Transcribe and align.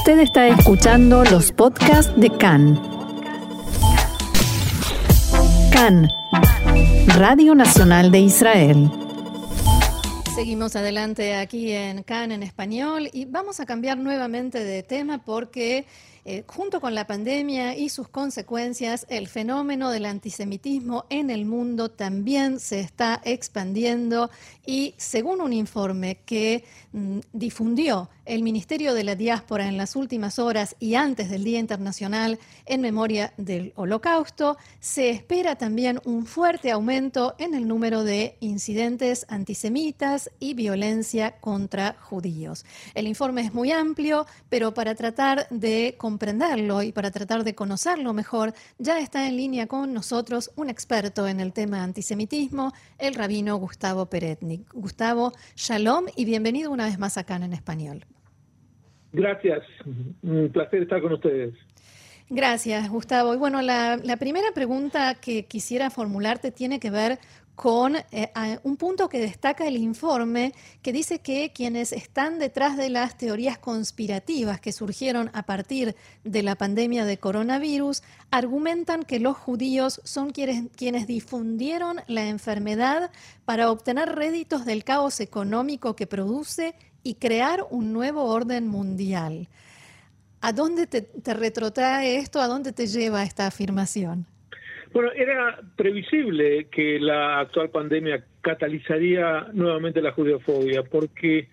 Usted 0.00 0.20
está 0.20 0.48
escuchando 0.48 1.24
los 1.24 1.52
podcasts 1.52 2.10
de 2.18 2.30
CAN. 2.30 2.80
CAN, 5.70 6.08
Radio 7.18 7.54
Nacional 7.54 8.10
de 8.10 8.20
Israel. 8.20 8.90
Seguimos 10.34 10.74
adelante 10.74 11.34
aquí 11.34 11.72
en 11.72 12.02
CAN 12.02 12.32
en 12.32 12.42
español 12.42 13.10
y 13.12 13.26
vamos 13.26 13.60
a 13.60 13.66
cambiar 13.66 13.98
nuevamente 13.98 14.64
de 14.64 14.82
tema 14.82 15.18
porque 15.18 15.84
eh, 16.24 16.44
junto 16.46 16.80
con 16.80 16.94
la 16.94 17.06
pandemia 17.06 17.76
y 17.76 17.88
sus 17.88 18.08
consecuencias, 18.08 19.06
el 19.08 19.28
fenómeno 19.28 19.90
del 19.90 20.06
antisemitismo 20.06 21.06
en 21.08 21.30
el 21.30 21.44
mundo 21.44 21.90
también 21.90 22.60
se 22.60 22.80
está 22.80 23.20
expandiendo 23.24 24.30
y 24.66 24.94
según 24.98 25.40
un 25.40 25.52
informe 25.52 26.18
que 26.24 26.64
mm, 26.92 27.20
difundió 27.32 28.10
el 28.26 28.42
Ministerio 28.42 28.94
de 28.94 29.02
la 29.02 29.16
Diáspora 29.16 29.66
en 29.66 29.76
las 29.76 29.96
últimas 29.96 30.38
horas 30.38 30.76
y 30.78 30.94
antes 30.94 31.30
del 31.30 31.42
Día 31.42 31.58
Internacional 31.58 32.38
en 32.66 32.80
memoria 32.80 33.32
del 33.36 33.72
Holocausto, 33.74 34.56
se 34.78 35.10
espera 35.10 35.56
también 35.56 36.00
un 36.04 36.26
fuerte 36.26 36.70
aumento 36.70 37.34
en 37.38 37.54
el 37.54 37.66
número 37.66 38.04
de 38.04 38.36
incidentes 38.40 39.26
antisemitas 39.28 40.30
y 40.38 40.54
violencia 40.54 41.32
contra 41.40 41.96
judíos. 42.00 42.64
El 42.94 43.08
informe 43.08 43.40
es 43.40 43.52
muy 43.52 43.72
amplio, 43.72 44.26
pero 44.48 44.74
para 44.74 44.94
tratar 44.94 45.48
de 45.50 45.96
comprenderlo 46.10 46.82
y 46.82 46.90
para 46.90 47.12
tratar 47.12 47.44
de 47.44 47.54
conocerlo 47.54 48.12
mejor, 48.12 48.52
ya 48.78 48.98
está 48.98 49.28
en 49.28 49.36
línea 49.36 49.68
con 49.68 49.94
nosotros 49.94 50.50
un 50.56 50.68
experto 50.68 51.28
en 51.28 51.38
el 51.38 51.52
tema 51.52 51.84
antisemitismo, 51.84 52.72
el 52.98 53.14
rabino 53.14 53.54
Gustavo 53.58 54.06
Peretnik. 54.06 54.62
Gustavo, 54.72 55.32
shalom 55.54 56.06
y 56.16 56.24
bienvenido 56.24 56.72
una 56.72 56.86
vez 56.86 56.98
más 56.98 57.16
acá 57.16 57.36
en 57.36 57.52
español. 57.52 58.04
Gracias, 59.12 59.62
un 60.22 60.50
placer 60.52 60.82
estar 60.82 61.00
con 61.00 61.12
ustedes. 61.12 61.54
Gracias, 62.28 62.88
Gustavo. 62.90 63.32
Y 63.32 63.36
bueno, 63.36 63.62
la, 63.62 63.96
la 63.96 64.16
primera 64.16 64.48
pregunta 64.52 65.14
que 65.14 65.44
quisiera 65.46 65.90
formularte 65.90 66.50
tiene 66.50 66.80
que 66.80 66.90
ver 66.90 67.20
con 67.60 67.94
eh, 67.94 68.32
un 68.62 68.78
punto 68.78 69.10
que 69.10 69.20
destaca 69.20 69.66
el 69.66 69.76
informe 69.76 70.54
que 70.80 70.94
dice 70.94 71.18
que 71.18 71.52
quienes 71.52 71.92
están 71.92 72.38
detrás 72.38 72.78
de 72.78 72.88
las 72.88 73.18
teorías 73.18 73.58
conspirativas 73.58 74.62
que 74.62 74.72
surgieron 74.72 75.30
a 75.34 75.42
partir 75.42 75.94
de 76.24 76.42
la 76.42 76.54
pandemia 76.54 77.04
de 77.04 77.18
coronavirus 77.18 78.02
argumentan 78.30 79.02
que 79.02 79.20
los 79.20 79.36
judíos 79.36 80.00
son 80.04 80.30
quienes, 80.30 80.70
quienes 80.74 81.06
difundieron 81.06 82.00
la 82.06 82.28
enfermedad 82.28 83.10
para 83.44 83.70
obtener 83.70 84.08
réditos 84.08 84.64
del 84.64 84.82
caos 84.82 85.20
económico 85.20 85.94
que 85.94 86.06
produce 86.06 86.74
y 87.02 87.16
crear 87.16 87.66
un 87.68 87.92
nuevo 87.92 88.24
orden 88.24 88.68
mundial. 88.68 89.50
¿A 90.40 90.54
dónde 90.54 90.86
te, 90.86 91.02
te 91.02 91.34
retrotrae 91.34 92.16
esto? 92.16 92.40
¿A 92.40 92.46
dónde 92.46 92.72
te 92.72 92.86
lleva 92.86 93.22
esta 93.22 93.46
afirmación? 93.46 94.26
Bueno, 94.92 95.12
era 95.12 95.60
previsible 95.76 96.66
que 96.68 96.98
la 96.98 97.40
actual 97.40 97.70
pandemia 97.70 98.24
catalizaría 98.40 99.46
nuevamente 99.52 100.02
la 100.02 100.12
judeofobia, 100.12 100.82
porque 100.82 101.48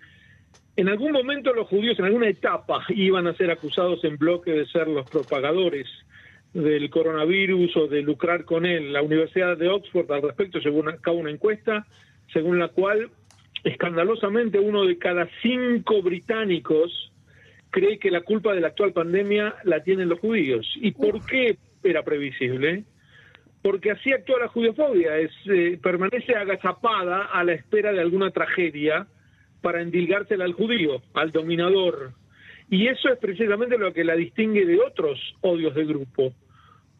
en 0.76 0.88
algún 0.88 1.12
momento 1.12 1.52
los 1.52 1.68
judíos, 1.68 1.98
en 1.98 2.06
alguna 2.06 2.28
etapa, 2.28 2.84
iban 2.88 3.26
a 3.28 3.34
ser 3.34 3.50
acusados 3.50 4.02
en 4.04 4.16
bloque 4.16 4.50
de 4.50 4.66
ser 4.66 4.88
los 4.88 5.08
propagadores 5.08 5.86
del 6.52 6.90
coronavirus 6.90 7.76
o 7.76 7.86
de 7.86 8.02
lucrar 8.02 8.44
con 8.44 8.66
él. 8.66 8.92
La 8.92 9.02
Universidad 9.02 9.56
de 9.56 9.68
Oxford 9.68 10.10
al 10.10 10.22
respecto 10.22 10.58
llevó 10.58 10.88
a 10.88 10.96
cabo 10.96 11.18
una 11.18 11.30
encuesta 11.30 11.86
según 12.32 12.58
la 12.58 12.68
cual 12.68 13.10
escandalosamente 13.64 14.58
uno 14.58 14.84
de 14.84 14.98
cada 14.98 15.28
cinco 15.42 16.02
británicos 16.02 17.12
cree 17.70 17.98
que 17.98 18.10
la 18.10 18.22
culpa 18.22 18.54
de 18.54 18.60
la 18.60 18.68
actual 18.68 18.92
pandemia 18.92 19.54
la 19.64 19.82
tienen 19.82 20.08
los 20.08 20.20
judíos. 20.20 20.66
¿Y 20.76 20.92
por 20.92 21.24
qué 21.26 21.56
era 21.82 22.02
previsible? 22.02 22.84
Porque 23.68 23.90
así 23.90 24.10
actúa 24.10 24.38
la 24.38 24.48
judiofobia, 24.48 25.18
es, 25.18 25.30
eh, 25.44 25.78
permanece 25.82 26.34
agazapada 26.34 27.24
a 27.24 27.44
la 27.44 27.52
espera 27.52 27.92
de 27.92 28.00
alguna 28.00 28.30
tragedia 28.30 29.06
para 29.60 29.82
endilgársela 29.82 30.46
al 30.46 30.54
judío, 30.54 31.02
al 31.12 31.32
dominador. 31.32 32.12
Y 32.70 32.86
eso 32.86 33.10
es 33.10 33.18
precisamente 33.18 33.76
lo 33.76 33.92
que 33.92 34.04
la 34.04 34.16
distingue 34.16 34.64
de 34.64 34.80
otros 34.80 35.20
odios 35.42 35.74
de 35.74 35.84
grupo, 35.84 36.32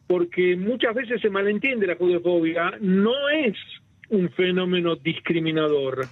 porque 0.05 0.55
muchas 0.57 0.93
veces 0.93 1.19
se 1.19 1.31
malentiende 1.31 1.87
la 1.87 1.95
judiofobia, 1.95 2.77
no 2.81 3.29
es 3.29 3.57
un 4.09 4.29
fenómeno 4.29 4.95
discriminador. 4.95 6.05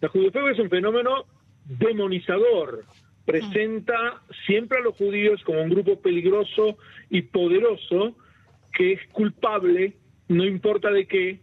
La 0.00 0.08
judiofobia 0.08 0.52
es 0.52 0.60
un 0.60 0.70
fenómeno 0.70 1.24
demonizador, 1.64 2.84
presenta 3.24 4.22
siempre 4.46 4.78
a 4.78 4.82
los 4.82 4.94
judíos 4.94 5.42
como 5.42 5.62
un 5.62 5.70
grupo 5.70 6.00
peligroso 6.00 6.78
y 7.10 7.22
poderoso, 7.22 8.14
que 8.76 8.92
es 8.92 9.00
culpable, 9.12 9.94
no 10.28 10.44
importa 10.44 10.90
de 10.90 11.06
qué, 11.06 11.40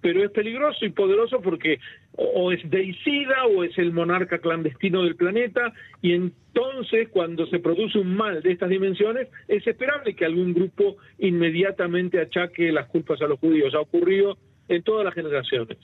pero 0.00 0.24
es 0.24 0.30
peligroso 0.32 0.84
y 0.84 0.90
poderoso 0.90 1.40
porque 1.40 1.78
o 2.12 2.52
es 2.52 2.68
deicida 2.68 3.46
o 3.46 3.64
es 3.64 3.76
el 3.78 3.92
monarca 3.92 4.38
clandestino 4.38 5.04
del 5.04 5.16
planeta 5.16 5.72
y 6.02 6.12
entonces 6.12 7.08
cuando 7.08 7.46
se 7.46 7.60
produce 7.60 7.98
un 7.98 8.14
mal 8.16 8.42
de 8.42 8.52
estas 8.52 8.68
dimensiones 8.68 9.28
es 9.48 9.66
esperable 9.66 10.14
que 10.14 10.24
algún 10.24 10.52
grupo 10.52 10.96
inmediatamente 11.18 12.20
achaque 12.20 12.72
las 12.72 12.88
culpas 12.88 13.22
a 13.22 13.26
los 13.26 13.38
judíos. 13.38 13.74
Ha 13.74 13.80
ocurrido 13.80 14.36
en 14.68 14.82
todas 14.82 15.04
las 15.04 15.14
generaciones. 15.14 15.78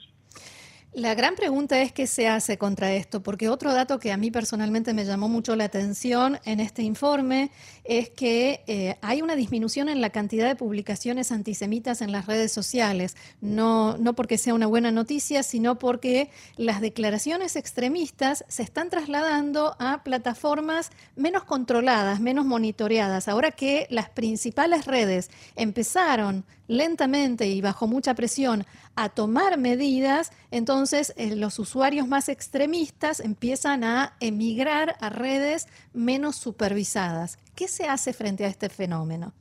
La 0.93 1.15
gran 1.15 1.37
pregunta 1.37 1.81
es 1.81 1.93
qué 1.93 2.09
se 2.09 2.27
hace 2.27 2.59
contra 2.59 2.93
esto, 2.93 3.23
porque 3.23 3.49
otro 3.49 3.73
dato 3.73 4.01
que 4.01 4.11
a 4.11 4.17
mí 4.17 4.33
personalmente 4.33 4.93
me 4.93 5.05
llamó 5.05 5.29
mucho 5.29 5.55
la 5.55 5.63
atención 5.63 6.41
en 6.45 6.59
este 6.59 6.83
informe 6.83 7.53
es 7.85 8.11
que 8.11 8.65
eh, 8.67 8.97
hay 9.01 9.23
una 9.23 9.37
disminución 9.37 9.89
en 9.89 10.01
la 10.01 10.11
cantidad 10.11 10.49
de 10.49 10.57
publicaciones 10.57 11.31
antisemitas 11.31 12.03
en 12.03 12.11
las 12.11 12.27
redes 12.27 12.51
sociales, 12.51 13.17
no, 13.41 13.99
no 13.99 14.15
porque 14.17 14.37
sea 14.37 14.53
una 14.53 14.67
buena 14.67 14.91
noticia, 14.91 15.45
sino 15.45 15.79
porque 15.79 16.29
las 16.57 16.81
declaraciones 16.81 17.55
extremistas 17.55 18.45
se 18.49 18.65
están 18.65 18.91
trasladando 18.91 19.77
a 19.79 20.03
plataformas 20.03 20.91
menos 21.15 21.45
controladas, 21.45 22.19
menos 22.19 22.47
monitoreadas. 22.47 23.29
Ahora 23.29 23.53
que 23.53 23.87
las 23.91 24.11
principales 24.11 24.87
redes 24.87 25.31
empezaron 25.55 26.45
lentamente 26.71 27.49
y 27.49 27.61
bajo 27.61 27.89
mucha 27.89 28.15
presión 28.15 28.63
a 28.95 29.09
tomar 29.09 29.59
medidas, 29.59 30.31
entonces 30.53 31.13
eh, 31.19 31.35
los 31.35 31.59
usuarios 31.59 32.07
más 32.07 32.29
extremistas 32.29 33.19
empiezan 33.19 33.83
a 33.83 34.15
emigrar 34.21 34.95
a 35.01 35.11
redes 35.11 35.67
menos 35.93 36.37
supervisadas. 36.37 37.39
¿Qué 37.57 37.67
se 37.67 37.87
hace 37.87 38.13
frente 38.13 38.45
a 38.45 38.49
este 38.49 38.69
fenómeno? 38.69 39.35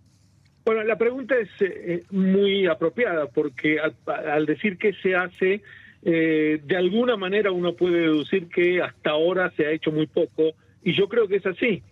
Bueno, 0.65 0.83
la 0.83 0.97
pregunta 0.97 1.35
es 1.37 1.49
eh, 1.59 2.03
muy 2.09 2.65
apropiada 2.65 3.27
porque 3.27 3.77
al, 3.79 4.45
decir 4.47 4.79
qué 4.79 4.93
se 4.93 5.15
hace, 5.15 5.61
eh, 6.01 6.59
de 6.63 6.77
alguna 6.77 7.15
manera 7.15 7.51
uno 7.51 7.73
puede 7.75 8.01
deducir 8.01 8.47
que 8.49 8.81
hasta 8.81 9.11
ahora 9.11 9.51
se 9.55 9.67
ha 9.67 9.71
hecho 9.71 9.91
muy 9.91 10.07
poco 10.07 10.53
y 10.83 10.97
yo 10.97 11.07
creo 11.07 11.27
que 11.27 11.35
es 11.35 11.45
así 11.45 11.83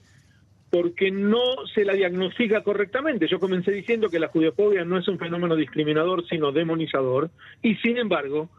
porque 0.70 1.12
no 1.12 1.66
se 1.74 1.86
la 1.86 1.94
diagnostica 1.94 2.62
correctamente. 2.62 3.28
Yo 3.28 3.40
comencé 3.40 3.72
diciendo 3.72 4.10
que 4.10 4.20
la 4.20 4.28
judiofobia 4.28 4.84
no 4.84 4.98
es 4.98 5.08
un 5.08 5.18
fenómeno 5.18 5.56
discriminador, 5.56 6.28
sino 6.28 6.52
demonizador, 6.52 7.30
y 7.62 7.76
sin 7.76 7.98
embargo, 7.98 8.50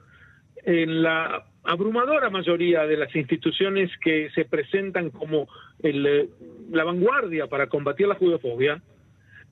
en 0.65 1.03
la 1.03 1.45
abrumadora 1.65 2.31
mayoría 2.31 2.87
de 2.87 2.97
las 2.97 3.15
instituciones 3.15 3.91
que 4.03 4.31
se 4.35 4.45
presentan 4.45 5.11
como 5.11 5.49
el, 5.83 6.31
la 6.71 6.85
vanguardia 6.85 7.47
para 7.47 7.69
combatir 7.69 8.09
la 8.09 8.15
judiofobia, 8.15 8.83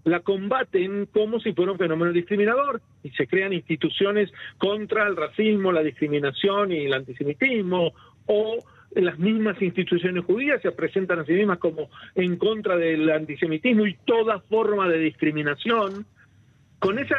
la 0.04 0.20
combaten 0.20 1.06
como 1.06 1.40
si 1.40 1.52
fuera 1.52 1.72
un 1.72 1.78
fenómeno 1.78 2.12
discriminador 2.12 2.80
y 3.02 3.10
se 3.10 3.26
crean 3.26 3.52
instituciones 3.52 4.30
contra 4.56 5.06
el 5.06 5.16
racismo, 5.16 5.72
la 5.72 5.82
discriminación 5.82 6.72
y 6.72 6.86
el 6.86 6.94
antisemitismo 6.94 7.92
o 8.26 8.64
las 8.94 9.18
mismas 9.18 9.60
instituciones 9.60 10.24
judías 10.24 10.62
se 10.62 10.72
presentan 10.72 11.18
a 11.18 11.24
sí 11.24 11.32
mismas 11.32 11.58
como 11.58 11.90
en 12.14 12.36
contra 12.36 12.76
del 12.76 13.10
antisemitismo 13.10 13.86
y 13.86 13.94
toda 14.04 14.40
forma 14.40 14.88
de 14.88 14.98
discriminación, 14.98 16.06
con 16.78 16.98
esa, 16.98 17.16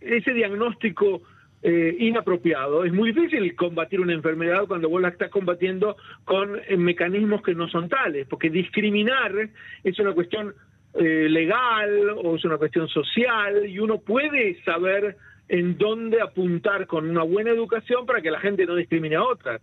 ese 0.00 0.32
diagnóstico 0.32 1.22
eh, 1.62 1.96
inapropiado. 2.00 2.84
Es 2.84 2.92
muy 2.92 3.12
difícil 3.12 3.54
combatir 3.54 4.00
una 4.00 4.12
enfermedad 4.12 4.66
cuando 4.66 4.88
vos 4.88 5.00
la 5.00 5.08
estás 5.08 5.30
combatiendo 5.30 5.96
con 6.24 6.58
eh, 6.66 6.76
mecanismos 6.76 7.42
que 7.42 7.54
no 7.54 7.68
son 7.68 7.88
tales, 7.88 8.26
porque 8.28 8.50
discriminar 8.50 9.32
es 9.84 9.98
una 9.98 10.12
cuestión 10.12 10.54
eh, 10.94 11.28
legal 11.28 12.10
o 12.22 12.36
es 12.36 12.44
una 12.44 12.58
cuestión 12.58 12.88
social 12.88 13.66
y 13.66 13.78
uno 13.78 13.98
puede 13.98 14.60
saber 14.64 15.16
en 15.48 15.78
dónde 15.78 16.20
apuntar 16.20 16.86
con 16.86 17.08
una 17.08 17.22
buena 17.22 17.50
educación 17.50 18.06
para 18.06 18.20
que 18.20 18.30
la 18.30 18.40
gente 18.40 18.66
no 18.66 18.74
discrimine 18.74 19.16
a 19.16 19.22
otras 19.22 19.60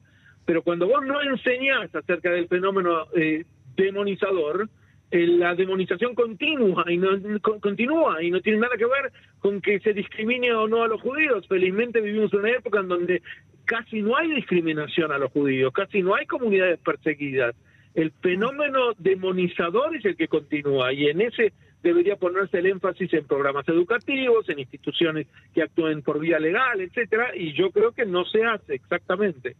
pero 0.50 0.64
cuando 0.64 0.88
vos 0.88 1.06
no 1.06 1.22
enseñás 1.22 1.94
acerca 1.94 2.32
del 2.32 2.48
fenómeno 2.48 3.06
eh, 3.16 3.46
demonizador, 3.76 4.68
eh, 5.12 5.28
la 5.28 5.54
demonización 5.54 6.16
continúa 6.16 6.86
y 6.88 6.98
no 6.98 7.10
continúa 7.40 8.24
y 8.24 8.32
no 8.32 8.42
tiene 8.42 8.58
nada 8.58 8.76
que 8.76 8.88
ver 8.88 9.12
con 9.38 9.62
que 9.62 9.80
se 9.80 9.94
discrimine 9.94 10.52
o 10.52 10.68
no 10.68 10.82
a 10.82 10.88
los 10.88 11.02
judíos. 11.02 11.48
Felizmente 11.48 12.02
vivimos 12.02 12.34
una 12.34 12.50
época 12.50 12.80
en 12.80 12.88
donde 12.88 13.22
casi 13.66 14.02
no 14.02 14.18
hay 14.18 14.32
discriminación 14.32 15.12
a 15.12 15.20
los 15.20 15.32
judíos, 15.32 15.72
casi 15.72 16.02
no 16.02 16.16
hay 16.16 16.26
comunidades 16.26 16.80
perseguidas. 16.80 17.56
El 17.94 18.10
fenómeno 18.20 18.94
demonizador 18.98 19.96
es 19.96 20.04
el 20.04 20.18
que 20.18 20.28
continúa 20.28 20.92
y 20.94 21.10
en 21.10 21.22
ese 21.22 21.54
debería 21.84 22.16
ponerse 22.16 22.58
el 22.58 22.66
énfasis 22.66 23.14
en 23.14 23.28
programas 23.28 23.70
educativos, 23.70 24.50
en 24.50 24.58
instituciones 24.58 25.28
que 25.54 25.62
actúen 25.62 26.02
por 26.02 26.20
vía 26.20 26.40
legal, 26.40 26.82
etcétera, 26.82 27.36
y 27.36 27.54
yo 27.54 27.70
creo 27.70 27.92
que 27.92 28.08
no 28.08 28.26
se 28.26 28.44
hace 28.46 28.74
exactamente. 28.74 29.56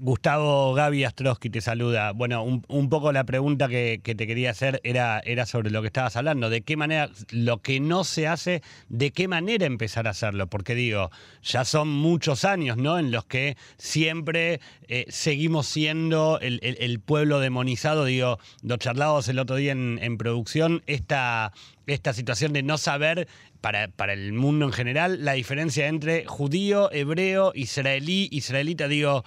Gustavo 0.00 0.74
Gaby 0.74 1.02
Astrosky 1.02 1.50
te 1.50 1.60
saluda. 1.60 2.12
Bueno, 2.12 2.44
un, 2.44 2.88
poco 2.88 3.10
la 3.10 3.24
pregunta 3.24 3.68
que, 3.68 4.00
te 4.02 4.26
quería 4.28 4.50
hacer 4.50 4.80
era, 4.84 5.20
era 5.24 5.44
sobre 5.44 5.70
lo 5.70 5.80
que 5.80 5.88
estabas 5.88 6.14
hablando. 6.14 6.50
¿De 6.50 6.62
qué 6.62 6.76
manera, 6.76 7.10
lo 7.30 7.62
que 7.62 7.80
no 7.80 8.04
se 8.04 8.28
hace, 8.28 8.62
de 8.88 9.10
qué 9.10 9.26
manera 9.26 9.66
empezar 9.66 10.06
a 10.06 10.10
hacerlo? 10.10 10.46
Porque 10.46 10.76
digo, 10.76 11.10
ya 11.42 11.64
son 11.64 11.88
muchos 11.88 12.44
años, 12.44 12.76
¿no? 12.76 12.98
En 12.98 13.10
los 13.10 13.24
que 13.24 13.56
siempre 13.76 14.60
eh, 14.86 15.06
seguimos 15.08 15.66
siendo 15.66 16.38
el, 16.40 17.00
pueblo 17.00 17.40
demonizado. 17.40 18.04
Digo, 18.04 18.38
lo 18.62 18.76
charlábamos 18.76 19.28
el 19.28 19.40
otro 19.40 19.56
día 19.56 19.72
en, 19.72 19.98
en 20.00 20.16
producción, 20.16 20.82
esta, 20.86 21.52
esta 21.88 22.12
situación 22.12 22.52
de 22.52 22.62
no 22.62 22.78
saber 22.78 23.26
para, 23.60 23.88
para, 23.88 24.12
el 24.12 24.32
mundo 24.32 24.66
en 24.66 24.72
general 24.72 25.24
la 25.24 25.32
diferencia 25.32 25.88
entre 25.88 26.24
judío, 26.24 26.92
hebreo, 26.92 27.50
israelí, 27.56 28.28
israelita. 28.30 28.86
Digo, 28.86 29.24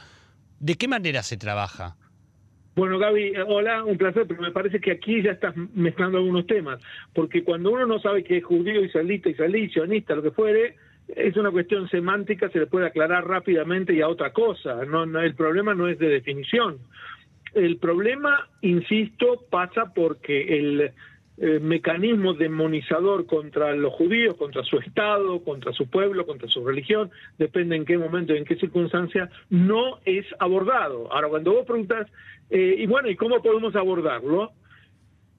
¿De 0.62 0.76
qué 0.76 0.88
manera 0.88 1.24
se 1.24 1.38
trabaja? 1.38 1.96
Bueno, 2.76 3.00
Gaby, 3.00 3.30
eh, 3.30 3.42
hola, 3.48 3.84
un 3.84 3.98
placer, 3.98 4.28
pero 4.28 4.44
me 4.44 4.52
parece 4.52 4.80
que 4.80 4.92
aquí 4.92 5.24
ya 5.24 5.32
estás 5.32 5.56
mezclando 5.74 6.20
algunos 6.20 6.46
temas, 6.46 6.80
porque 7.16 7.44
cuando 7.44 7.72
uno 7.72 7.88
no 7.88 8.00
sabe 8.00 8.24
que 8.24 8.38
es 8.38 8.44
judío, 8.44 8.86
israelita, 8.86 9.30
israelí, 9.30 9.70
sionista, 9.72 10.14
lo 10.14 10.22
que 10.22 10.30
fuere, 10.30 10.76
es 11.08 11.36
una 11.36 11.50
cuestión 11.50 11.90
semántica, 11.90 12.48
se 12.50 12.60
le 12.60 12.68
puede 12.68 12.86
aclarar 12.86 13.28
rápidamente 13.28 13.92
y 13.96 14.02
a 14.02 14.08
otra 14.08 14.34
cosa. 14.34 14.86
No, 14.86 15.08
no, 15.08 15.20
el 15.20 15.34
problema 15.34 15.74
no 15.74 15.88
es 15.88 15.98
de 15.98 16.10
definición. 16.10 16.78
El 17.56 17.78
problema, 17.78 18.48
insisto, 18.62 19.44
pasa 19.50 19.92
porque 19.96 20.60
el 20.60 20.92
eh, 21.44 21.60
mecanismo 21.60 22.36
demonizador 22.36 23.26
contra 23.26 23.76
los 23.76 23.92
judíos, 23.94 24.36
contra 24.36 24.64
su 24.64 24.78
Estado, 24.78 25.44
contra 25.44 25.74
su 25.74 25.90
pueblo, 25.90 26.28
contra 26.28 26.48
su 26.48 26.64
religión, 26.64 27.10
depende 27.40 27.76
en 27.76 27.84
qué 27.84 27.98
momento 27.98 28.36
y 28.36 28.38
en 28.38 28.46
qué 28.46 28.58
circunstancia, 28.58 29.28
no 29.50 29.98
es 30.06 30.24
abordado. 30.38 31.12
Ahora, 31.12 31.30
cuando 31.30 31.54
vos 31.54 31.66
preguntas, 31.66 32.08
eh, 32.52 32.76
y 32.78 32.86
bueno, 32.86 33.10
¿y 33.10 33.16
cómo 33.16 33.42
podemos 33.42 33.76
abordarlo? 33.76 34.52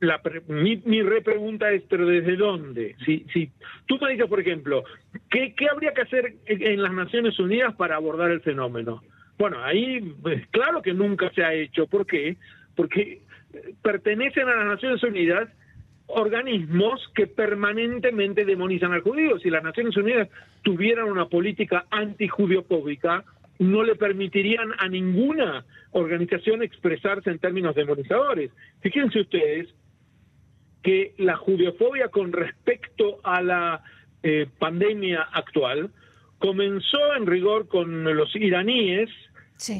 La 0.00 0.20
mi, 0.49 0.82
mi 0.84 1.02
repregunta 1.02 1.70
es, 1.70 1.84
¿pero 1.88 2.04
desde 2.04 2.34
dónde? 2.34 2.96
Si, 3.06 3.25
si 3.32 3.52
tú 3.87 3.96
me 4.00 4.10
dices, 4.10 4.26
por 4.26 4.40
ejemplo, 4.40 4.82
¿qué, 5.31 5.54
¿qué 5.54 5.69
habría 5.69 5.94
que 5.94 6.02
hacer 6.02 6.34
en 6.46 6.82
las 6.82 6.93
Naciones 6.93 7.38
Unidas 7.38 7.76
para 7.76 7.94
abordar 7.94 8.32
el 8.32 8.40
fenómeno? 8.40 9.04
Bueno, 9.38 9.62
ahí 9.62 10.00
pues, 10.20 10.49
claro 10.49 10.82
que 10.82 10.94
nunca 10.94 11.31
se 11.31 11.44
ha 11.44 11.54
hecho. 11.54 11.87
¿Por 11.87 12.06
qué? 12.06 12.38
Porque 12.75 13.20
pertenecen 13.82 14.49
a 14.49 14.56
las 14.56 14.66
Naciones 14.66 15.00
Unidas 15.04 15.49
organismos 16.06 17.00
que 17.14 17.26
permanentemente 17.26 18.44
demonizan 18.44 18.93
al 18.93 19.00
judío. 19.00 19.38
Si 19.38 19.50
las 19.50 19.62
Naciones 19.62 19.96
Unidas 19.96 20.28
tuvieran 20.62 21.06
una 21.06 21.26
política 21.26 21.87
antijudiofóbica, 21.90 23.25
no 23.58 23.82
le 23.82 23.94
permitirían 23.94 24.72
a 24.78 24.88
ninguna 24.88 25.64
organización 25.93 26.62
expresarse 26.62 27.31
en 27.31 27.38
términos 27.38 27.75
demonizadores. 27.75 28.50
Fíjense 28.81 29.20
ustedes 29.20 29.69
que 30.82 31.14
la 31.19 31.37
judiofobia 31.37 32.08
con 32.08 32.32
respecto 32.32 33.20
a 33.22 33.40
la 33.40 33.82
eh, 34.22 34.46
pandemia 34.58 35.22
actual 35.32 35.90
comenzó 36.38 37.14
en 37.16 37.26
rigor 37.26 37.69
con 37.69 38.02
los 38.16 38.34
iraníes, 38.34 39.08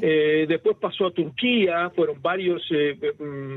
eh, 0.00 0.46
después 0.48 0.76
pasó 0.80 1.06
a 1.06 1.10
Turquía, 1.10 1.90
fueron 1.90 2.22
varios 2.22 2.62
eh, 2.70 2.96
mm, 3.19 3.56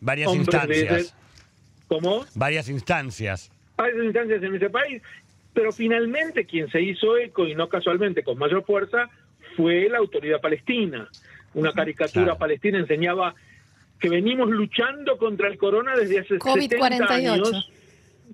Varias 0.00 0.34
instancias. 0.34 1.14
¿Cómo? 1.88 2.24
Varias 2.34 2.68
instancias. 2.68 3.50
Varias 3.76 4.04
instancias 4.04 4.42
en 4.42 4.54
ese 4.54 4.70
país, 4.70 5.02
pero 5.54 5.72
finalmente 5.72 6.44
quien 6.44 6.70
se 6.70 6.80
hizo 6.82 7.16
eco, 7.16 7.46
y 7.46 7.54
no 7.54 7.68
casualmente 7.68 8.22
con 8.22 8.38
mayor 8.38 8.64
fuerza, 8.64 9.08
fue 9.56 9.88
la 9.88 9.98
autoridad 9.98 10.40
palestina. 10.40 11.08
Una 11.54 11.72
caricatura 11.72 12.36
palestina 12.36 12.78
enseñaba 12.78 13.34
que 13.98 14.08
venimos 14.08 14.50
luchando 14.50 15.16
contra 15.16 15.48
el 15.48 15.58
corona 15.58 15.96
desde 15.96 16.20
hace 16.20 16.38
70 16.38 17.14
años. 17.14 17.72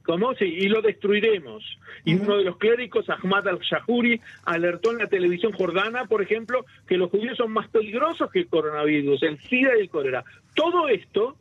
¿Cómo? 0.04 0.34
Sí, 0.34 0.44
y 0.44 0.68
lo 0.68 0.82
destruiremos. 0.82 1.64
Y 2.04 2.16
uno 2.16 2.36
de 2.36 2.44
los 2.44 2.58
clérigos, 2.58 3.08
Ahmad 3.08 3.48
al-Shahuri, 3.48 4.20
alertó 4.44 4.92
en 4.92 4.98
la 4.98 5.06
televisión 5.06 5.52
jordana, 5.52 6.04
por 6.04 6.20
ejemplo, 6.20 6.66
que 6.86 6.98
los 6.98 7.10
judíos 7.10 7.38
son 7.38 7.52
más 7.52 7.68
peligrosos 7.68 8.30
que 8.30 8.40
el 8.40 8.48
coronavirus, 8.48 9.22
el 9.22 9.40
SIDA 9.40 9.76
y 9.78 9.82
el 9.82 9.88
cólera. 9.88 10.24
Todo 10.54 10.88
esto 10.88 11.36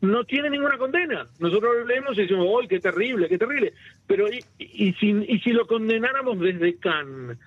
no 0.00 0.24
tiene 0.24 0.50
ninguna 0.50 0.78
condena. 0.78 1.26
Nosotros 1.38 1.76
lo 1.78 1.86
leemos 1.86 2.16
y 2.16 2.22
decimos, 2.22 2.46
¡ay, 2.60 2.68
qué 2.68 2.80
terrible, 2.80 3.28
qué 3.28 3.38
terrible! 3.38 3.72
Pero, 4.06 4.28
¿y, 4.32 4.44
y, 4.58 4.92
si, 4.94 5.10
y 5.10 5.38
si 5.40 5.50
lo 5.50 5.66
condenáramos 5.66 6.38
desde 6.38 6.76
Cannes? 6.76 7.38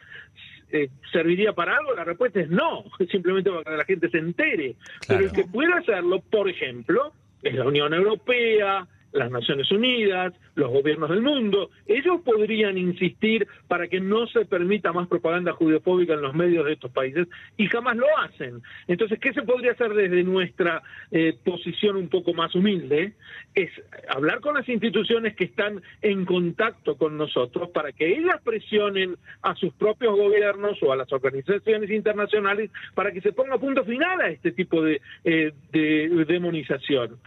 Eh, 0.74 0.89
¿Serviría 1.12 1.53
para 1.53 1.77
algo? 1.77 1.94
La 1.94 2.06
respuesta 2.06 2.39
es 2.39 2.50
no, 2.50 2.86
simplemente 3.12 3.51
para 3.51 3.63
que 3.63 3.77
la 3.77 3.86
gente 3.86 4.09
se 4.09 4.18
entere. 4.18 4.75
Pero 5.07 5.25
el 5.25 5.31
que 5.31 5.44
pueda 5.45 5.77
hacerlo, 5.77 6.21
por 6.30 6.50
ejemplo, 6.50 7.13
es 7.42 7.56
la 7.56 7.65
Unión 7.65 7.94
Europea, 7.94 8.88
las 9.13 9.31
Naciones 9.31 9.71
Unidas, 9.71 10.33
los 10.55 10.69
gobiernos 10.69 11.09
del 11.09 11.21
mundo, 11.21 11.69
ellos 11.85 12.21
podrían 12.23 12.77
insistir 12.77 13.47
para 13.67 13.87
que 13.87 13.99
no 13.99 14.27
se 14.27 14.45
permita 14.45 14.93
más 14.93 15.07
propaganda 15.07 15.53
judeofóbica 15.53 16.13
en 16.13 16.21
los 16.21 16.33
medios 16.33 16.65
de 16.65 16.73
estos 16.73 16.91
países 16.91 17.27
y 17.57 17.67
jamás 17.67 17.97
lo 17.97 18.05
hacen. 18.19 18.61
Entonces, 18.87 19.19
¿qué 19.19 19.33
se 19.33 19.41
podría 19.43 19.73
hacer 19.73 19.93
desde 19.93 20.23
nuestra 20.23 20.81
eh, 21.11 21.37
posición 21.43 21.95
un 21.95 22.09
poco 22.09 22.33
más 22.33 22.53
humilde? 22.55 23.13
Es 23.53 23.69
hablar 24.07 24.39
con 24.39 24.55
las 24.55 24.67
instituciones 24.69 25.35
que 25.35 25.45
están 25.45 25.81
en 26.01 26.25
contacto 26.25 26.95
con 26.97 27.17
nosotros 27.17 27.69
para 27.69 27.91
que 27.91 28.17
ellas 28.17 28.39
presionen 28.43 29.15
a 29.41 29.55
sus 29.55 29.73
propios 29.73 30.15
gobiernos 30.15 30.81
o 30.83 30.91
a 30.91 30.95
las 30.95 31.11
organizaciones 31.11 31.89
internacionales 31.89 32.71
para 32.93 33.11
que 33.11 33.21
se 33.21 33.33
ponga 33.33 33.57
punto 33.57 33.83
final 33.83 34.21
a 34.21 34.29
este 34.29 34.51
tipo 34.51 34.81
de, 34.81 35.01
eh, 35.23 35.53
de 35.71 36.25
demonización. 36.27 37.17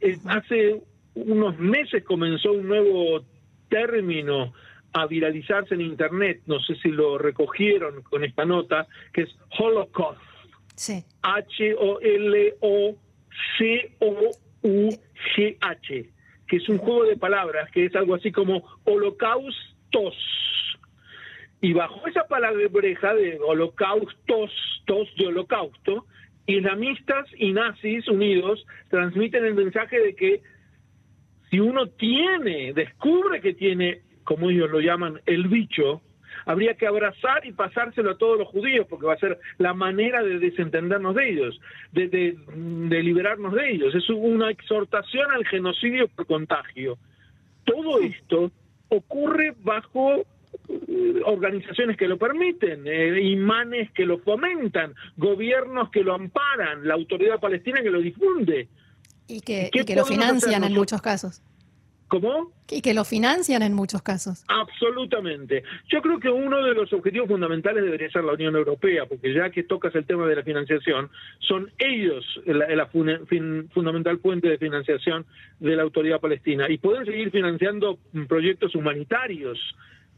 Eh, 0.00 0.18
hace 0.26 0.82
unos 1.14 1.58
meses 1.58 2.04
comenzó 2.04 2.52
un 2.52 2.68
nuevo 2.68 3.24
término 3.68 4.52
a 4.92 5.06
viralizarse 5.06 5.74
en 5.74 5.80
Internet, 5.80 6.42
no 6.46 6.60
sé 6.60 6.76
si 6.76 6.88
lo 6.88 7.18
recogieron 7.18 8.02
con 8.02 8.22
esta 8.24 8.44
nota, 8.44 8.86
que 9.12 9.22
es 9.22 9.36
Holocaust. 9.58 10.20
Sí. 10.76 11.04
H-O-L-O-C-O-U-G-H, 11.22 12.50
que 16.46 16.56
es 16.56 16.68
un 16.68 16.78
juego 16.78 17.04
de 17.04 17.16
palabras, 17.16 17.70
que 17.72 17.86
es 17.86 17.96
algo 17.96 18.14
así 18.14 18.30
como 18.30 18.62
holocaustos. 18.84 20.14
Y 21.60 21.72
bajo 21.72 22.06
esa 22.06 22.28
palabra 22.28 22.68
breja 22.70 23.14
de 23.14 23.40
holocaustos, 23.40 24.50
tos 24.86 25.08
de 25.16 25.26
holocausto, 25.26 26.06
islamistas 26.46 27.26
y 27.36 27.52
nazis 27.52 28.06
unidos 28.06 28.64
transmiten 28.90 29.44
el 29.44 29.54
mensaje 29.54 29.98
de 29.98 30.14
que 30.14 30.42
si 31.54 31.60
uno 31.60 31.86
tiene, 31.86 32.72
descubre 32.72 33.40
que 33.40 33.54
tiene, 33.54 34.00
como 34.24 34.50
ellos 34.50 34.68
lo 34.68 34.80
llaman, 34.80 35.20
el 35.24 35.46
bicho, 35.46 36.02
habría 36.46 36.74
que 36.74 36.88
abrazar 36.88 37.46
y 37.46 37.52
pasárselo 37.52 38.10
a 38.10 38.18
todos 38.18 38.36
los 38.36 38.48
judíos, 38.48 38.88
porque 38.90 39.06
va 39.06 39.14
a 39.14 39.18
ser 39.18 39.38
la 39.58 39.72
manera 39.72 40.20
de 40.24 40.40
desentendernos 40.40 41.14
de 41.14 41.30
ellos, 41.30 41.60
de, 41.92 42.08
de, 42.08 43.02
liberarnos 43.04 43.54
de 43.54 43.70
ellos. 43.70 43.94
Es 43.94 44.10
una 44.10 44.50
exhortación 44.50 45.30
al 45.30 45.46
genocidio 45.46 46.08
por 46.08 46.26
contagio. 46.26 46.98
Todo 47.62 48.00
esto 48.00 48.50
ocurre 48.88 49.54
bajo 49.62 50.24
eh, 50.68 51.20
organizaciones 51.24 51.96
que 51.96 52.08
lo 52.08 52.18
permiten, 52.18 52.82
eh, 52.88 53.20
imanes 53.22 53.92
que 53.92 54.06
lo 54.06 54.18
fomentan, 54.18 54.92
gobiernos 55.16 55.90
que 55.90 56.02
lo 56.02 56.14
amparan, 56.14 56.84
la 56.84 56.94
autoridad 56.94 57.38
palestina 57.38 57.80
que 57.80 57.90
lo 57.90 58.00
difunde. 58.00 58.66
Y 59.26 59.40
que, 59.40 59.70
lo 59.94 60.04
financian 60.04 60.64
en 60.64 60.72
muchos 60.72 61.00
casos. 61.00 61.42
¿Cómo? 62.08 62.52
Y 62.70 62.82
que 62.82 62.92
lo 62.92 63.04
financian 63.04 63.62
en 63.62 63.72
muchos 63.72 64.02
casos. 64.02 64.44
Absolutamente. 64.48 65.64
Yo 65.88 66.02
creo 66.02 66.20
que 66.20 66.28
uno 66.28 66.62
de 66.62 66.74
los 66.74 66.92
objetivos 66.92 67.28
fundamentales 67.28 67.82
debería 67.82 68.10
ser 68.10 68.24
la 68.24 68.34
Unión 68.34 68.54
Europea, 68.54 69.06
porque 69.06 69.32
ya 69.32 69.50
que 69.50 69.62
tocas 69.62 69.94
el 69.94 70.04
tema 70.04 70.26
de 70.26 70.36
la 70.36 70.42
financiación, 70.42 71.10
son 71.40 71.70
ellos 71.78 72.24
la, 72.46 72.86
fundamental 72.86 74.18
fuente 74.18 74.48
de 74.48 74.58
financiación 74.58 75.24
de 75.60 75.76
la 75.76 75.82
autoridad 75.82 76.20
palestina 76.20 76.68
y 76.68 76.78
pueden 76.78 77.06
seguir 77.06 77.30
financiando 77.30 77.98
proyectos 78.28 78.74
humanitarios 78.74 79.58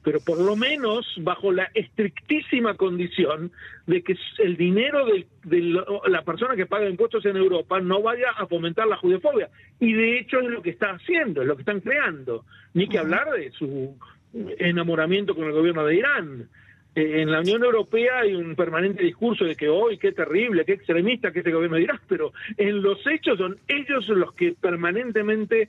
pero 0.06 0.20
por 0.20 0.38
lo 0.38 0.54
menos 0.54 1.04
bajo 1.16 1.50
la 1.50 1.68
estrictísima 1.74 2.74
condición 2.74 3.50
de 3.88 4.02
que 4.04 4.16
el 4.38 4.56
dinero 4.56 5.04
de, 5.04 5.82
la 6.06 6.22
persona 6.22 6.54
que 6.54 6.64
paga 6.64 6.88
impuestos 6.88 7.26
en 7.26 7.36
Europa 7.36 7.80
no 7.80 8.00
vaya 8.02 8.30
a 8.36 8.46
fomentar 8.46 8.86
la 8.86 8.98
judeofobia. 8.98 9.48
Y 9.80 9.94
de 9.94 10.20
hecho 10.20 10.38
es 10.38 10.48
lo 10.48 10.62
que 10.62 10.70
está 10.70 10.92
haciendo, 10.92 11.42
es 11.42 11.48
lo 11.48 11.56
que 11.56 11.62
están 11.62 11.80
creando. 11.80 12.44
Ni 12.72 12.88
que 12.88 13.00
hablar 13.00 13.32
de 13.32 13.50
su 13.50 13.96
enamoramiento 14.32 15.34
con 15.34 15.46
el 15.46 15.52
gobierno 15.52 15.84
de 15.84 15.96
Irán. 15.96 16.50
Eh, 16.94 17.22
en 17.22 17.32
la 17.32 17.40
Unión 17.40 17.64
Europea 17.64 18.20
hay 18.20 18.32
un 18.32 18.54
permanente 18.54 19.02
discurso 19.02 19.44
de 19.44 19.56
que 19.56 19.68
hoy 19.68 19.98
qué 19.98 20.12
terrible, 20.12 20.64
qué 20.64 20.74
extremista 20.74 21.32
que 21.32 21.40
este 21.40 21.50
gobierno 21.50 21.78
dirá, 21.78 22.00
pero 22.06 22.32
en 22.56 22.80
los 22.80 23.04
hechos 23.08 23.38
son 23.38 23.58
ellos 23.66 24.06
los 24.10 24.32
que 24.34 24.52
permanentemente 24.52 25.68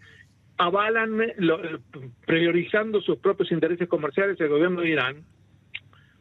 avalan, 0.57 1.33
priorizando 2.25 3.01
sus 3.01 3.17
propios 3.19 3.51
intereses 3.51 3.87
comerciales 3.87 4.39
el 4.39 4.49
gobierno 4.49 4.81
de 4.81 4.89
Irán. 4.89 5.23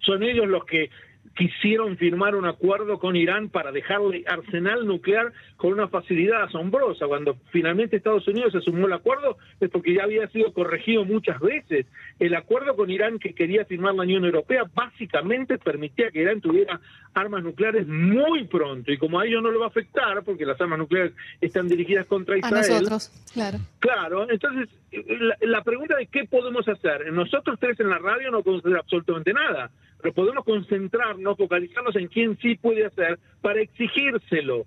Son 0.01 0.23
ellos 0.23 0.47
los 0.47 0.65
que 0.65 0.91
quisieron 1.37 1.99
firmar 1.99 2.35
un 2.35 2.47
acuerdo 2.47 2.99
con 2.99 3.15
Irán 3.15 3.51
para 3.51 3.71
dejarle 3.71 4.25
arsenal 4.27 4.87
nuclear 4.87 5.33
con 5.57 5.73
una 5.73 5.87
facilidad 5.87 6.45
asombrosa. 6.45 7.07
Cuando 7.07 7.37
finalmente 7.53 7.97
Estados 7.97 8.27
Unidos 8.27 8.55
asumió 8.55 8.87
el 8.87 8.93
acuerdo 8.95 9.37
es 9.61 9.71
porque 9.71 9.95
ya 9.95 10.05
había 10.05 10.27
sido 10.29 10.53
corregido 10.53 11.05
muchas 11.05 11.39
veces. 11.39 11.87
El 12.19 12.35
acuerdo 12.35 12.75
con 12.75 12.91
Irán 12.91 13.19
que 13.19 13.35
quería 13.35 13.67
firmar 13.67 13.95
la 13.95 14.03
Unión 14.03 14.25
Europea 14.25 14.65
básicamente 14.75 15.59
permitía 15.59 16.11
que 16.11 16.23
Irán 16.23 16.41
tuviera 16.41 16.81
armas 17.13 17.45
nucleares 17.45 17.87
muy 17.87 18.45
pronto 18.45 18.91
y 18.91 18.97
como 18.97 19.21
a 19.21 19.27
ellos 19.27 19.43
no 19.43 19.51
le 19.51 19.59
va 19.59 19.67
a 19.67 19.69
afectar 19.69 20.23
porque 20.25 20.47
las 20.47 20.59
armas 20.61 20.79
nucleares 20.79 21.13
están 21.43 21.69
dirigidas 21.69 22.07
contra 22.07 22.39
Israel. 22.39 22.55
A 22.57 22.69
nosotros, 22.69 23.11
claro. 23.33 23.59
Claro, 23.79 24.31
entonces 24.31 24.69
la, 24.91 25.37
la 25.43 25.63
pregunta 25.63 25.97
de 25.97 26.07
qué 26.07 26.25
podemos 26.25 26.67
hacer. 26.67 27.13
Nosotros 27.13 27.59
tres 27.61 27.79
en 27.79 27.91
la 27.91 27.99
radio 27.99 28.31
no 28.31 28.43
podemos 28.43 28.65
hacer 28.65 28.79
absolutamente 28.79 29.33
nada 29.35 29.71
pero 30.07 30.15
podemos 30.15 30.45
concentrarnos, 30.45 31.37
focalizarnos 31.37 31.97
en 31.97 32.07
quién 32.07 32.39
sí 32.41 32.55
puede 32.55 32.87
hacer 32.87 33.19
para 33.41 33.61
exigírselo. 33.61 34.65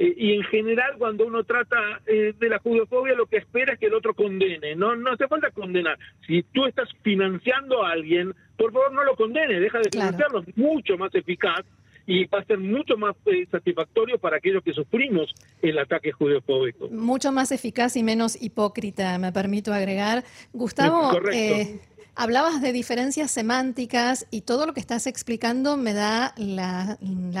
Eh, 0.00 0.14
y 0.16 0.32
en 0.32 0.42
general, 0.42 0.96
cuando 0.98 1.26
uno 1.26 1.44
trata 1.44 2.00
eh, 2.06 2.34
de 2.36 2.48
la 2.48 2.58
judeofobia, 2.58 3.14
lo 3.14 3.26
que 3.26 3.36
espera 3.36 3.74
es 3.74 3.78
que 3.78 3.86
el 3.86 3.94
otro 3.94 4.14
condene. 4.14 4.74
No, 4.74 4.96
no 4.96 5.12
hace 5.12 5.28
falta 5.28 5.52
condenar. 5.52 5.96
Si 6.26 6.42
tú 6.42 6.66
estás 6.66 6.88
financiando 7.02 7.84
a 7.84 7.92
alguien, 7.92 8.34
por 8.56 8.72
favor 8.72 8.92
no 8.92 9.04
lo 9.04 9.14
condene, 9.14 9.60
deja 9.60 9.78
de 9.78 9.90
financiarlo. 9.90 10.40
Es 10.44 10.56
mucho 10.56 10.98
más 10.98 11.14
eficaz 11.14 11.64
y 12.04 12.24
va 12.24 12.40
a 12.40 12.44
ser 12.44 12.58
mucho 12.58 12.96
más 12.96 13.14
eh, 13.26 13.46
satisfactorio 13.48 14.18
para 14.18 14.38
aquellos 14.38 14.64
que 14.64 14.72
sufrimos 14.72 15.32
el 15.62 15.78
ataque 15.78 16.10
judeofóbico. 16.10 16.88
Mucho 16.88 17.30
más 17.30 17.52
eficaz 17.52 17.94
y 17.94 18.02
menos 18.02 18.42
hipócrita, 18.42 19.16
me 19.18 19.30
permito 19.30 19.72
agregar. 19.72 20.24
Gustavo, 20.52 21.12
eh, 21.32 21.78
Hablabas 22.14 22.60
de 22.60 22.72
diferencias 22.72 23.30
semánticas 23.30 24.26
y 24.30 24.42
todo 24.42 24.66
lo 24.66 24.74
que 24.74 24.80
estás 24.80 25.06
explicando 25.06 25.76
me 25.76 25.92
da 25.92 26.34
la, 26.36 26.98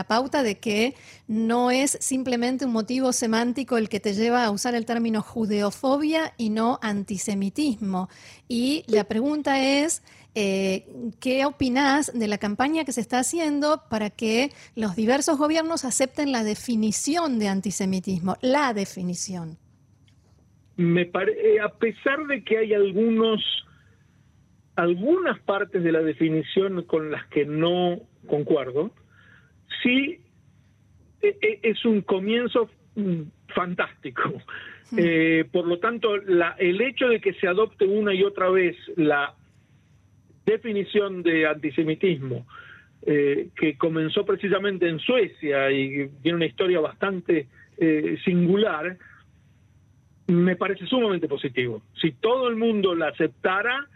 pauta 0.08 0.42
de 0.42 0.58
que 0.58 0.94
no 1.28 1.70
es 1.70 1.98
simplemente 2.00 2.64
un 2.64 2.72
motivo 2.72 3.12
semántico 3.12 3.76
el 3.76 3.88
que 3.88 4.00
te 4.00 4.14
lleva 4.14 4.44
a 4.44 4.50
usar 4.50 4.74
el 4.74 4.86
término 4.86 5.22
judeofobia 5.22 6.32
y 6.38 6.50
no 6.50 6.78
antisemitismo. 6.82 8.08
Y 8.48 8.84
la 8.86 9.04
pregunta 9.04 9.62
es, 9.62 10.02
eh, 10.34 10.86
¿qué 11.20 11.44
opinás 11.44 12.12
de 12.18 12.28
la 12.28 12.38
campaña 12.38 12.84
que 12.84 12.92
se 12.92 13.00
está 13.00 13.18
haciendo 13.18 13.82
para 13.90 14.10
que 14.10 14.50
los 14.76 14.96
diversos 14.96 15.36
gobiernos 15.36 15.84
acepten 15.84 16.32
la 16.32 16.44
definición 16.44 17.38
de 17.38 17.48
antisemitismo? 17.48 18.36
La 18.40 18.72
definición. 18.72 19.58
Eh, 20.80 21.60
a 21.60 21.68
pesar 21.68 22.26
de 22.26 22.42
que 22.42 22.56
hay 22.56 22.72
algunos 22.72 23.40
algunas 24.80 25.38
partes 25.40 25.82
de 25.82 25.92
la 25.92 26.00
definición 26.00 26.82
con 26.84 27.10
las 27.10 27.26
que 27.26 27.44
no 27.44 28.00
concuerdo, 28.26 28.92
sí 29.82 30.20
e, 31.20 31.36
e, 31.40 31.60
es 31.62 31.84
un 31.84 32.00
comienzo 32.00 32.70
mm, 32.94 33.22
fantástico. 33.54 34.32
Eh, 34.96 35.44
por 35.52 35.66
lo 35.66 35.78
tanto, 35.78 36.16
la, 36.16 36.56
el 36.58 36.80
hecho 36.80 37.08
de 37.08 37.20
que 37.20 37.34
se 37.34 37.46
adopte 37.46 37.84
una 37.84 38.12
y 38.12 38.24
otra 38.24 38.50
vez 38.50 38.76
la 38.96 39.34
definición 40.44 41.22
de 41.22 41.46
antisemitismo, 41.46 42.46
eh, 43.02 43.50
que 43.54 43.76
comenzó 43.76 44.24
precisamente 44.24 44.88
en 44.88 44.98
Suecia 44.98 45.70
y 45.70 46.08
tiene 46.22 46.36
una 46.36 46.46
historia 46.46 46.80
bastante 46.80 47.46
eh, 47.76 48.18
singular, 48.24 48.96
me 50.26 50.56
parece 50.56 50.86
sumamente 50.86 51.28
positivo. 51.28 51.82
Si 52.00 52.12
todo 52.12 52.48
el 52.48 52.56
mundo 52.56 52.94
la 52.94 53.08
aceptara, 53.08 53.86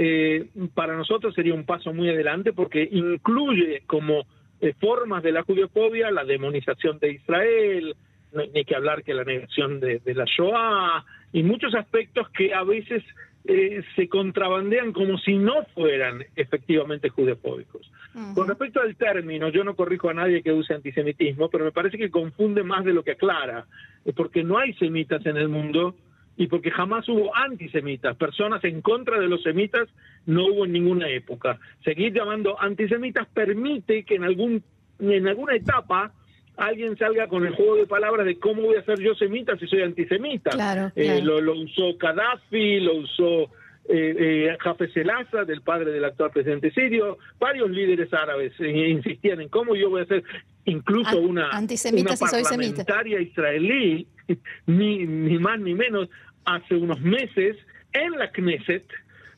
eh, 0.00 0.46
para 0.74 0.96
nosotros 0.96 1.34
sería 1.34 1.54
un 1.54 1.64
paso 1.64 1.92
muy 1.92 2.08
adelante 2.08 2.52
porque 2.52 2.88
incluye 2.88 3.82
como 3.84 4.26
eh, 4.60 4.72
formas 4.78 5.24
de 5.24 5.32
la 5.32 5.42
judiofobia 5.42 6.12
la 6.12 6.22
demonización 6.22 7.00
de 7.00 7.14
Israel, 7.14 7.96
no 8.32 8.42
hay 8.42 8.64
que 8.64 8.76
hablar 8.76 9.02
que 9.02 9.12
la 9.12 9.24
negación 9.24 9.80
de, 9.80 10.00
la 10.14 10.24
Shoah 10.24 11.04
y 11.32 11.42
muchos 11.42 11.74
aspectos 11.74 12.28
que 12.30 12.54
a 12.54 12.62
veces 12.62 13.02
eh, 13.44 13.82
se 13.96 14.08
contrabandean 14.08 14.92
como 14.92 15.18
si 15.18 15.36
no 15.36 15.64
fueran 15.74 16.24
efectivamente 16.36 17.08
judeofóbicos. 17.08 17.90
Con 18.34 18.46
respecto 18.46 18.80
al 18.80 18.94
término, 18.94 19.48
yo 19.48 19.64
no 19.64 19.74
corrijo 19.74 20.10
a 20.10 20.14
nadie 20.14 20.42
que 20.42 20.52
use 20.52 20.74
antisemitismo, 20.74 21.48
pero 21.50 21.64
me 21.64 21.72
parece 21.72 21.98
que 21.98 22.10
confunde 22.10 22.62
más 22.62 22.84
de 22.84 22.92
lo 22.92 23.02
que 23.02 23.12
aclara, 23.12 23.66
porque 24.14 24.44
no 24.44 24.58
hay 24.58 24.74
semitas 24.74 25.26
en 25.26 25.36
el 25.36 25.48
mundo 25.48 25.96
y 26.38 26.46
porque 26.46 26.70
jamás 26.70 27.06
hubo 27.08 27.36
antisemitas, 27.36 28.16
personas 28.16 28.62
en 28.64 28.80
contra 28.80 29.18
de 29.18 29.26
los 29.26 29.42
semitas 29.42 29.88
no 30.24 30.46
hubo 30.46 30.64
en 30.64 30.72
ninguna 30.72 31.08
época. 31.08 31.58
Seguir 31.84 32.14
llamando 32.14 32.58
antisemitas 32.60 33.26
permite 33.34 34.04
que 34.04 34.14
en 34.14 34.24
algún 34.24 34.62
en 35.00 35.26
alguna 35.26 35.56
etapa 35.56 36.12
alguien 36.56 36.96
salga 36.96 37.26
con 37.26 37.44
el 37.44 37.54
juego 37.54 37.76
de 37.76 37.86
palabras 37.86 38.24
de 38.24 38.38
cómo 38.38 38.62
voy 38.62 38.76
a 38.76 38.84
ser 38.84 39.00
yo 39.00 39.14
semita 39.16 39.56
si 39.58 39.66
soy 39.66 39.82
antisemita. 39.82 40.50
Eh, 40.94 41.20
lo, 41.22 41.40
lo, 41.40 41.54
usó 41.54 41.96
Gaddafi, 41.98 42.80
lo 42.80 42.94
usó 42.94 43.50
eh, 43.90 44.50
eh, 44.50 44.56
Jafes 44.60 44.92
del 44.92 45.62
padre 45.62 45.92
del 45.92 46.04
actual 46.04 46.30
presidente 46.30 46.70
sirio, 46.72 47.16
varios 47.38 47.70
líderes 47.70 48.12
árabes 48.12 48.52
eh, 48.58 48.90
insistían 48.90 49.40
en 49.40 49.48
cómo 49.48 49.74
yo 49.74 49.88
voy 49.88 50.02
a 50.02 50.04
ser 50.04 50.22
incluso 50.66 51.18
una, 51.18 51.48
una 51.58 52.16
parlamentaria 52.16 53.18
israelí, 53.18 54.06
ni, 54.66 55.06
ni 55.06 55.38
más 55.38 55.58
ni 55.60 55.72
menos, 55.72 56.10
hace 56.48 56.74
unos 56.74 57.00
meses 57.00 57.56
en 57.92 58.12
la 58.18 58.30
Knesset 58.30 58.86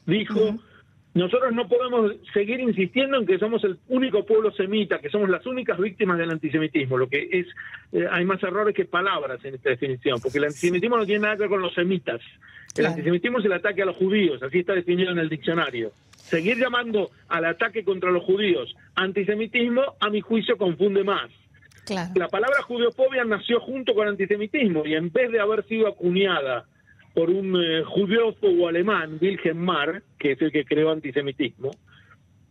dijo, 0.06 0.58
nosotros 1.14 1.52
no 1.52 1.68
podemos 1.68 2.12
seguir 2.32 2.60
insistiendo 2.60 3.18
en 3.18 3.26
que 3.26 3.38
somos 3.38 3.64
el 3.64 3.78
único 3.88 4.24
pueblo 4.24 4.52
semita, 4.52 5.00
que 5.00 5.10
somos 5.10 5.28
las 5.28 5.44
únicas 5.44 5.78
víctimas 5.78 6.18
del 6.18 6.30
antisemitismo, 6.30 6.96
lo 6.96 7.08
que 7.08 7.28
es, 7.32 7.46
eh, 7.92 8.06
hay 8.10 8.24
más 8.24 8.40
errores 8.42 8.74
que 8.74 8.84
palabras 8.84 9.44
en 9.44 9.54
esta 9.56 9.70
definición, 9.70 10.20
porque 10.20 10.38
el 10.38 10.44
antisemitismo 10.44 10.96
no 10.96 11.06
tiene 11.06 11.22
nada 11.22 11.34
que 11.34 11.42
ver 11.42 11.50
con 11.50 11.62
los 11.62 11.74
semitas, 11.74 12.20
el 12.76 12.86
antisemitismo 12.86 13.40
es 13.40 13.44
el 13.44 13.52
ataque 13.54 13.82
a 13.82 13.86
los 13.86 13.96
judíos, 13.96 14.40
así 14.42 14.60
está 14.60 14.74
definido 14.74 15.10
en 15.10 15.18
el 15.18 15.28
diccionario. 15.28 15.90
Seguir 16.12 16.58
llamando 16.58 17.10
al 17.28 17.44
ataque 17.44 17.82
contra 17.82 18.12
los 18.12 18.22
judíos 18.22 18.72
antisemitismo, 18.94 19.96
a 19.98 20.10
mi 20.10 20.20
juicio, 20.20 20.56
confunde 20.56 21.02
más. 21.02 21.28
La 22.14 22.28
palabra 22.28 22.62
judeofobia 22.62 23.24
nació 23.24 23.58
junto 23.58 23.94
con 23.94 24.06
antisemitismo 24.06 24.86
y 24.86 24.94
en 24.94 25.10
vez 25.10 25.32
de 25.32 25.40
haber 25.40 25.66
sido 25.66 25.88
acuñada 25.88 26.66
por 27.14 27.30
un 27.30 27.60
eh, 27.62 27.82
judeófobo 27.84 28.68
alemán, 28.68 29.18
Wilhelm 29.20 29.58
Marr, 29.58 30.02
que 30.18 30.32
es 30.32 30.42
el 30.42 30.52
que 30.52 30.64
creó 30.64 30.90
antisemitismo, 30.90 31.70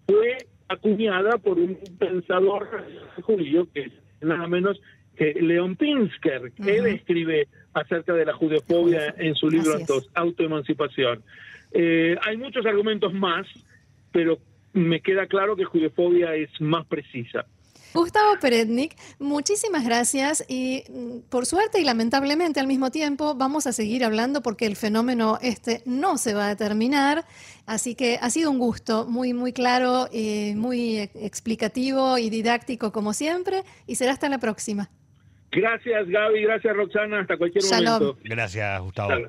fue 0.07 0.37
acuñada 0.67 1.37
por 1.37 1.57
un 1.57 1.77
pensador 1.97 2.85
judío 3.21 3.67
que 3.73 3.81
es 3.81 3.91
nada 4.21 4.47
menos 4.47 4.79
que 5.15 5.33
Leon 5.33 5.75
Pinsker, 5.75 6.51
que 6.53 6.77
él 6.77 6.85
escribe 6.87 7.47
acerca 7.73 8.13
de 8.13 8.25
la 8.25 8.33
judeofobia 8.33 9.13
en 9.17 9.35
su 9.35 9.49
libro 9.49 9.73
Autoemancipación. 10.13 11.23
Eh, 11.71 12.15
hay 12.25 12.37
muchos 12.37 12.65
argumentos 12.65 13.13
más, 13.13 13.45
pero 14.11 14.39
me 14.73 15.01
queda 15.01 15.27
claro 15.27 15.55
que 15.55 15.65
judeofobia 15.65 16.35
es 16.35 16.49
más 16.61 16.85
precisa. 16.85 17.45
Gustavo 17.93 18.39
Peretnik, 18.39 18.95
muchísimas 19.19 19.83
gracias 19.83 20.45
y 20.47 20.83
mm, 20.89 21.29
por 21.29 21.45
suerte 21.45 21.79
y 21.79 21.83
lamentablemente 21.83 22.59
al 22.59 22.67
mismo 22.67 22.91
tiempo 22.91 23.35
vamos 23.35 23.67
a 23.67 23.73
seguir 23.73 24.03
hablando 24.03 24.41
porque 24.41 24.65
el 24.65 24.75
fenómeno 24.75 25.39
este 25.41 25.81
no 25.85 26.17
se 26.17 26.33
va 26.33 26.49
a 26.49 26.55
terminar, 26.55 27.25
así 27.65 27.95
que 27.95 28.19
ha 28.21 28.29
sido 28.29 28.51
un 28.51 28.59
gusto 28.59 29.05
muy 29.07 29.33
muy 29.33 29.53
claro, 29.53 30.07
y 30.11 30.53
muy 30.55 30.99
explicativo 30.99 32.17
y 32.17 32.29
didáctico 32.29 32.91
como 32.91 33.13
siempre 33.13 33.63
y 33.87 33.95
será 33.95 34.11
hasta 34.11 34.29
la 34.29 34.37
próxima. 34.37 34.89
Gracias 35.51 36.07
Gaby, 36.07 36.43
gracias 36.43 36.75
Roxana, 36.75 37.21
hasta 37.21 37.37
cualquier 37.37 37.63
momento. 37.63 38.17
Gracias 38.23 38.81
Gustavo. 38.81 39.25